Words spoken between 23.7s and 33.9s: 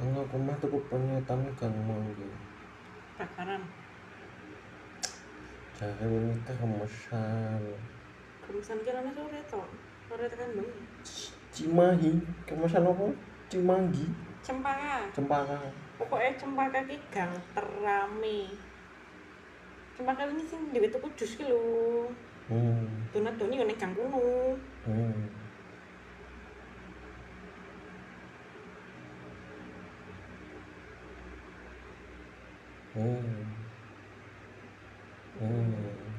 gang kono Hmm. Hmm. Hmm.